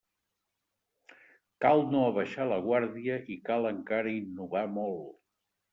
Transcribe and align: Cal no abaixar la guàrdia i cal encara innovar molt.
Cal 1.65 1.83
no 1.93 2.01
abaixar 2.07 2.49
la 2.53 2.59
guàrdia 2.65 3.21
i 3.37 3.41
cal 3.51 3.73
encara 3.77 4.19
innovar 4.23 4.69
molt. 4.81 5.11